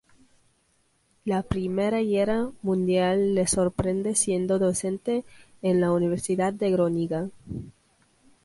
[1.25, 5.23] La I Guerra mundial le sorprende siendo docente
[5.61, 7.29] en la Universidad de Groninga.